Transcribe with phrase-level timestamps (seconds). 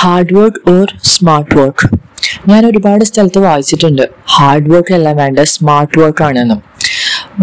[0.00, 1.86] Hard work or smart work
[2.50, 4.04] ഞാൻ ഒരുപാട് സ്ഥലത്ത് വായിച്ചിട്ടുണ്ട്.
[4.34, 6.60] ഹാർഡ് വർക്ക് അല്ല വേണ്ട സ്മാർട്ട് വർക്ക് ആണെന്നും.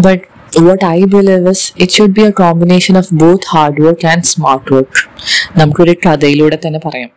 [0.04, 0.24] But
[0.64, 4.70] what I believe is it should be a combination of both hard work and smart
[4.74, 5.02] work
[5.58, 7.10] നമുക്കൊരു കഥയിലൂടെ തന്നെ പറയാം.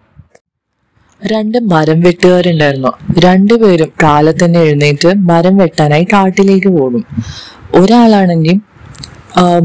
[1.21, 2.92] രണ്ട് മരം വെട്ടുകാരുണ്ടായിരുന്നു.
[3.26, 7.04] രണ്ടുപേരും കാലത്തന്നെ എഴുന്നേറ്റ് മരം വെട്ടാനായി കാട്ടിലേക്ക് പോകും
[7.82, 8.58] ഒരാളാണെങ്കിൽ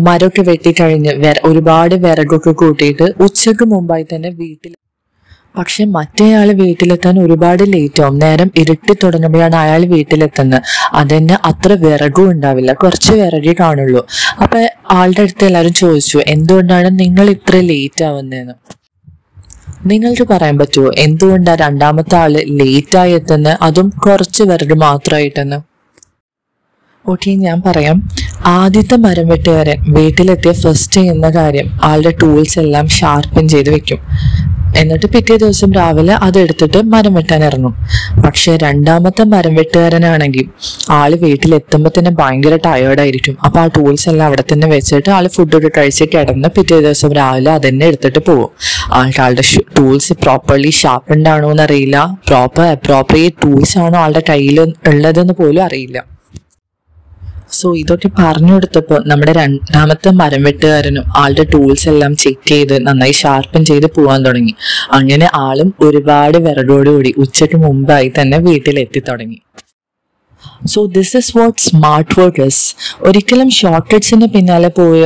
[0.06, 1.12] മരമൊക്കെ വെട്ടിക്കഴിഞ്ഞ്
[1.50, 4.72] ഒരുപാട് വിറകൊക്കെ കൂട്ടിയിട്ട് ഉച്ചയ്ക്ക് മുമ്പായി തന്നെ വീട്ടിൽ
[5.59, 8.19] പക്ഷെ മറ്റേയാൾ വീട്ടിലെത്താൻ ഒരുപാട് ലേറ്റ് ആവും.
[8.19, 10.62] നേരം ഇരുട്ടി തുടങ്ങുമ്പോഴാണ് അയാൾ വീട്ടിലെത്തുന്നത്.
[10.92, 12.73] അതന്നെ അത്ര വിറകും ഉണ്ടാവില്ല.
[12.73, 14.06] കുറച്ച് വിറകി കാണുള്ളൂ.
[14.42, 18.55] അപ്പൊ ആളുടെ അടുത്ത് എല്ലാവരും ചോദിച്ചു എന്തുകൊണ്ടാണ് നിങ്ങൾ ഇത്ര ലേറ്റ് ആവുന്നതെന്ന്
[19.87, 20.91] നിങ്ങൾക്ക് പറയാൻ പറ്റുമോ?
[20.98, 25.59] എന്തുകൊണ്ടാണ് രണ്ടാമത്തെ ആൾ ലേറ്റ് ആയി എത്തുന്നത് അതും കുറച്ച് വിറക് മാത്രമായിട്ടെന്ന്.
[27.09, 28.09] ഓക്കെ ഞാൻ പറയാം.
[28.47, 34.00] ആദ്യത്തെ മരം വെട്ടുകാരൻ വീട്ടിലെത്തിയ ഫസ്റ്റ് ചെയ്യുന്ന കാര്യം ആളുടെ ടൂൾസ് എല്ലാം ഷാർപ്പൻ ചെയ്ത് വെക്കും.
[34.80, 37.74] എന്നിട്ട് പിറ്റേ ദിവസം രാവിലെ അതെടുത്തിട്ട് മരം വെട്ടാൻ ഇറങ്ങും.
[38.24, 40.46] പക്ഷെ രണ്ടാമത്തെ മരം വെട്ടുകാരനാണെങ്കിൽ
[40.91, 45.70] ആൾ വീട്ടിൽ വീട്ടിലെത്തുമ്പോൾ തന്നെ ഭയങ്കര ടയേർഡായിരിക്കും അപ്പൊ ആ ടൂൾസ് എല്ലാം അവിടെ തന്നെ വെച്ചിട്ട് ആൾ ഫുഡൊക്കെ
[45.78, 48.50] കഴിച്ച് കിടന്ന് പിറ്റേ ദിവസം രാവിലെ അതന്നെ എടുത്തിട്ട് പോകും
[48.92, 49.44] ആൾക്ക് ആളുടെ
[49.78, 51.96] ടൂൾസ് പ്രോപ്പർലി ഷാർപ്പൻഡ് ആണോ എന്ന് അറിയില്ല
[52.28, 54.61] പ്രോപ്പർ അപ്രോപ്രിയേറ്റ് ടൂൾസ് ആണോ ആളുടെ കയ്യിൽ
[54.92, 56.16] ഉള്ളതെന്ന് പോലും അറിയില്ല.
[57.58, 63.62] സോ ഇതൊക്കെ പറഞ്ഞു കൊടുത്തപ്പോൾ നമ്മുടെ രണ്ടാമത്തെ മരം വെട്ടുകാരനും ആളുടെ ടൂൾസ് എല്ലാം ചെക്ക് ചെയ്ത് നന്നായി ഷാർപ്പൻ
[63.70, 64.54] ചെയ്ത് പോകാൻ തുടങ്ങി.
[64.98, 69.38] അങ്ങനെ ആളും ഒരുപാട് വിറകോടുകൂടി ഉച്ചയ്ക്ക് മുമ്പായി തന്നെ വീട്ടിലെത്തി തുടങ്ങി.
[70.72, 72.62] So this is what smart workers
[73.08, 75.02] ഒരിക്കലും ഷോർട്ട് കട്ട്സിന് പിന്നാലെ പോയ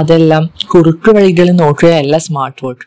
[0.00, 2.86] അതെല്ലാം കുറുക്ക് വഴികൾ നോക്കുകയല്ല സ്മാർട്ട് വർക്ക്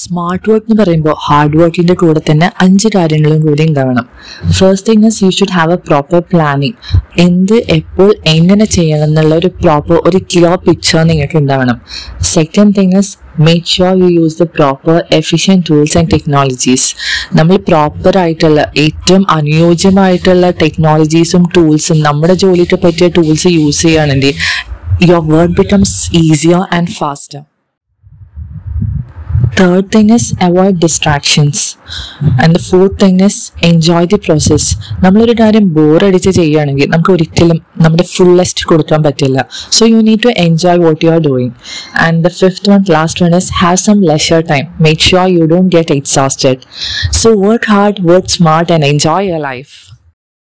[0.00, 4.04] സ്മാർട്ട് വർക്ക് എന്ന് പറയുമ്പോൾ ഹാർഡ് വർക്കിന്റെ കൂടെ തന്നെ അഞ്ച് കാര്യങ്ങളും കൂടി ഉണ്ടാവണം.
[4.58, 6.76] First thing is you should have a proper planning
[7.26, 11.78] എന്ത് എപ്പോൾ എങ്ങനെ ചെയ്യണം എന്നുള്ള ഒരു പ്രോപ്പർ ഒരു ക്ലിയർ പിക്ചർ നിങ്ങൾക്ക് ഉണ്ടാവണം.
[12.34, 16.88] Second thing is make sure you use the proper efficient tools and technologies
[17.36, 24.34] നമ്മൾ പ്രോപ്പർ ആയിട്ടുള്ള ഏറ്റവും അനുയോജ്യമായിട്ടുള്ള ടെക്നോളജീസും ടൂൾസും നമ്മുടെ ജോലിക്ക് പറ്റിയ ടൂൾസ് യൂസ് ചെയ്യുകയാണെങ്കിൽ
[25.02, 27.40] your work becomes easier and faster
[29.58, 31.76] Third thing is avoid distractions.
[32.42, 33.36] And the fourth thing is
[33.68, 34.64] enjoy the process.
[35.04, 39.38] നമ്മളൊരു കാര്യം ബോറടിച്ച് ചെയ്യുകയാണെങ്കിൽ നമുക്ക് ഒരിക്കലും നമ്മുടെ ഫുള്ളസ്റ്റ് കൊടുക്കാൻ പറ്റില്ല.
[39.78, 41.52] So you need to enjoy what you are doing
[42.06, 45.70] and the fifth one last one is have some leisure time make sure you don't
[45.76, 46.60] get exhausted
[47.22, 49.74] so work hard work smart and enjoy your life